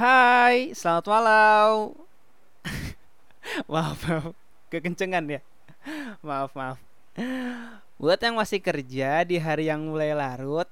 [0.00, 1.92] Hai, selamat malam.
[3.68, 4.32] maaf, maaf,
[4.72, 5.44] kekencengan ya.
[6.24, 6.80] Maaf, maaf.
[8.00, 10.64] Buat yang masih kerja di hari yang mulai larut,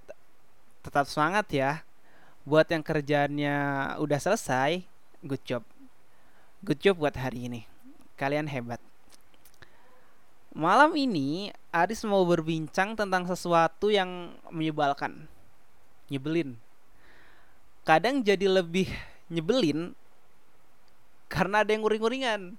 [0.80, 1.84] tetap semangat ya.
[2.48, 3.56] Buat yang kerjaannya
[4.00, 4.80] udah selesai,
[5.20, 5.60] good job.
[6.64, 7.68] Good job buat hari ini.
[8.16, 8.80] Kalian hebat.
[10.56, 15.29] Malam ini Aris mau berbincang tentang sesuatu yang menyebalkan.
[16.09, 16.56] Nyebelin.
[17.84, 18.88] Kadang jadi lebih
[19.28, 19.92] nyebelin
[21.28, 22.56] karena ada yang nguring-nguringan.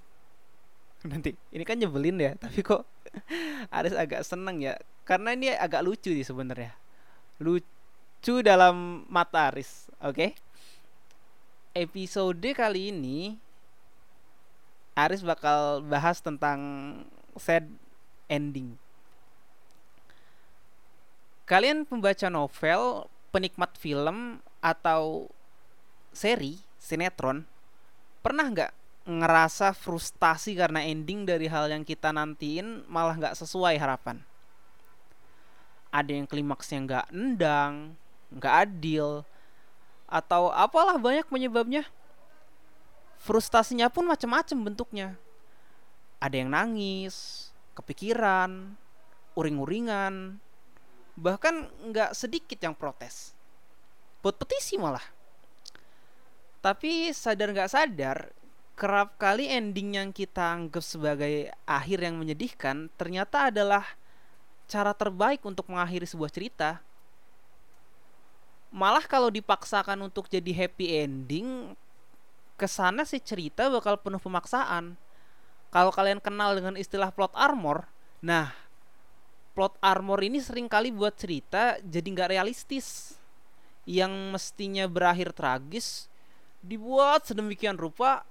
[1.10, 2.86] Nanti ini kan nyebelin ya, tapi kok
[3.78, 4.78] Aris agak seneng ya
[5.10, 6.78] karena ini agak lucu sih sebenarnya.
[7.42, 10.14] Lucu dalam mata Aris, oke?
[10.14, 10.30] Okay?
[11.74, 13.38] Episode kali ini
[14.94, 16.60] Aris bakal bahas tentang
[17.40, 17.66] sad
[18.30, 18.76] ending.
[21.50, 25.32] Kalian pembaca novel, penikmat film atau
[26.14, 27.46] seri, sinetron,
[28.20, 28.72] pernah nggak
[29.10, 34.22] ngerasa frustasi karena ending dari hal yang kita nantiin malah nggak sesuai harapan?
[35.90, 37.98] Ada yang klimaksnya nggak endang,
[38.30, 39.26] nggak adil,
[40.06, 41.86] atau apalah banyak penyebabnya.
[43.20, 45.08] Frustasinya pun macam-macam bentuknya.
[46.22, 48.78] Ada yang nangis, kepikiran,
[49.34, 50.38] uring-uringan,
[51.20, 53.34] bahkan nggak sedikit yang protes.
[54.20, 55.19] Buat petisi malah.
[56.60, 58.36] Tapi sadar nggak sadar,
[58.76, 63.84] kerap kali ending yang kita anggap sebagai akhir yang menyedihkan ternyata adalah
[64.68, 66.84] cara terbaik untuk mengakhiri sebuah cerita.
[68.76, 71.74] Malah kalau dipaksakan untuk jadi happy ending,
[72.60, 75.00] ke sana sih cerita bakal penuh pemaksaan
[75.72, 77.88] kalau kalian kenal dengan istilah plot armor,
[78.20, 78.52] nah
[79.56, 83.16] plot armor ini sering kali buat cerita jadi nggak realistis.
[83.90, 86.10] Yang mestinya berakhir tragis
[86.60, 88.24] dibuat sedemikian rupa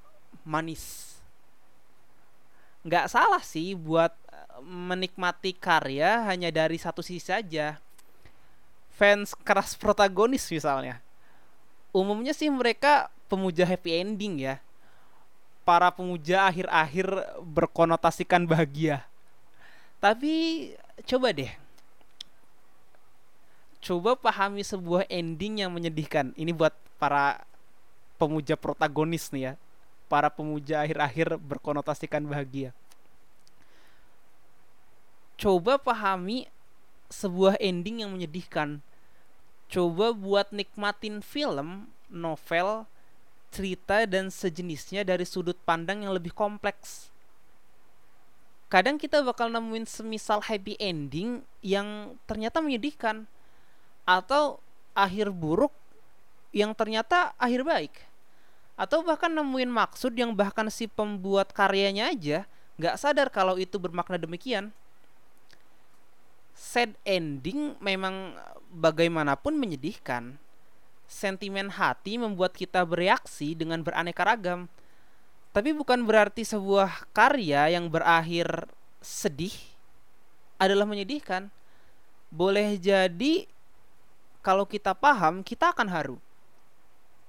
[0.44, 1.16] manis.
[2.84, 7.80] Nggak salah sih buat eh, menikmati karya hanya dari satu sisi saja.
[8.94, 10.98] Fans keras protagonis misalnya.
[11.94, 14.58] Umumnya sih mereka pemuja happy ending ya
[15.68, 17.12] para pemuja akhir-akhir
[17.44, 19.04] berkonotasikan bahagia.
[20.00, 20.32] Tapi
[21.04, 21.52] coba deh.
[23.84, 26.32] Coba pahami sebuah ending yang menyedihkan.
[26.40, 27.44] Ini buat para
[28.18, 29.52] pemuja protagonis nih ya.
[30.10, 32.74] Para pemuja akhir-akhir berkonotasikan bahagia.
[35.38, 36.50] Coba pahami
[37.08, 38.82] sebuah ending yang menyedihkan.
[39.68, 42.88] Coba buat nikmatin film, novel,
[43.52, 47.12] cerita dan sejenisnya dari sudut pandang yang lebih kompleks.
[48.68, 53.24] Kadang kita bakal nemuin semisal happy ending yang ternyata menyedihkan
[54.04, 54.60] atau
[54.92, 55.72] akhir buruk
[56.52, 57.94] yang ternyata akhir baik.
[58.78, 62.46] Atau bahkan nemuin maksud yang bahkan si pembuat karyanya aja
[62.78, 64.70] nggak sadar kalau itu bermakna demikian.
[66.54, 68.38] Sad ending memang
[68.70, 70.38] bagaimanapun menyedihkan
[71.10, 74.70] sentimen hati membuat kita bereaksi dengan beraneka ragam.
[75.50, 78.70] Tapi bukan berarti sebuah karya yang berakhir
[79.02, 79.54] sedih
[80.60, 81.50] adalah menyedihkan.
[82.30, 83.48] Boleh jadi
[84.44, 86.18] kalau kita paham, kita akan haru.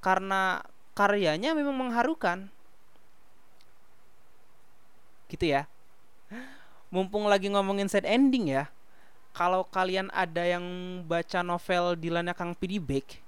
[0.03, 0.61] Karena
[0.99, 2.51] karyanya memang mengharukan.
[5.31, 5.63] Gitu ya.
[6.91, 8.67] Mumpung lagi ngomongin sad ending ya.
[9.31, 10.65] Kalau kalian ada yang
[11.07, 13.23] baca novel Dilannya Kang Pidi Beck,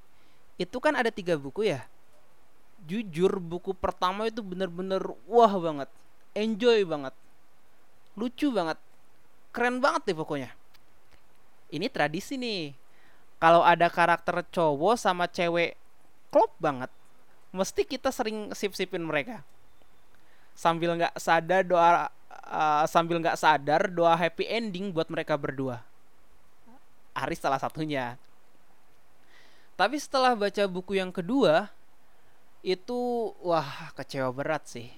[0.60, 1.88] itu kan ada tiga buku ya
[2.86, 5.90] jujur buku pertama itu bener-bener wah banget
[6.34, 7.14] enjoy banget
[8.18, 8.78] lucu banget
[9.54, 10.50] keren banget deh pokoknya
[11.70, 12.74] ini tradisi nih
[13.42, 15.78] kalau ada karakter cowok sama cewek
[16.34, 16.90] klop banget
[17.51, 19.44] mesti kita sering sip-sipin mereka
[20.56, 22.07] sambil nggak sadar doa
[22.47, 25.84] uh, sambil nggak sadar doa happy ending buat mereka berdua
[27.12, 28.16] Aris salah satunya
[29.81, 31.65] tapi setelah baca buku yang kedua,
[32.62, 34.94] itu wah kecewa berat sih.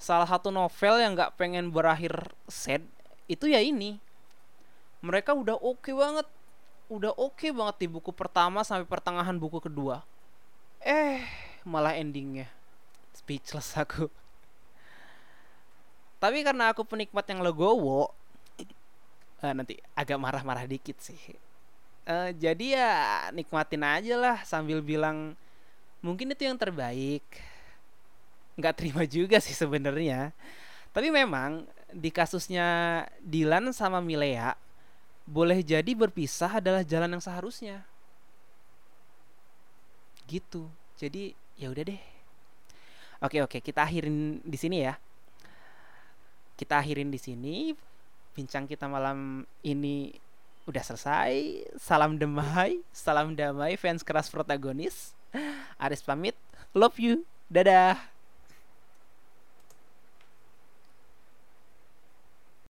[0.00, 2.80] Salah satu novel yang gak pengen berakhir sad
[3.28, 4.00] itu ya ini.
[5.04, 6.24] Mereka udah oke okay banget,
[6.88, 10.00] udah oke okay banget di buku pertama sampai pertengahan buku kedua.
[10.80, 11.20] Eh,
[11.68, 12.48] malah endingnya.
[13.12, 14.08] Speechless aku.
[16.20, 18.12] Tapi karena aku penikmat yang legowo,
[19.40, 21.20] uh, nanti agak marah-marah dikit sih.
[22.04, 22.92] Uh, jadi ya
[23.32, 25.36] nikmatin aja lah sambil bilang
[26.04, 27.24] mungkin itu yang terbaik.
[28.56, 30.32] Nggak terima juga sih sebenarnya.
[30.92, 34.56] Tapi memang di kasusnya Dilan sama Milea
[35.24, 37.86] boleh jadi berpisah adalah jalan yang seharusnya
[40.30, 40.70] gitu.
[40.94, 42.02] Jadi ya udah deh.
[43.20, 44.94] Oke oke kita akhirin di sini ya.
[46.54, 47.56] Kita akhirin di sini.
[48.30, 50.14] Bincang kita malam ini
[50.70, 51.66] udah selesai.
[51.74, 55.12] Salam damai salam damai fans keras protagonis.
[55.82, 56.38] Aris pamit.
[56.72, 57.26] Love you.
[57.50, 57.98] Dadah